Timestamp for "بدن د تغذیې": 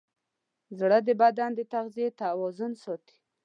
1.21-2.07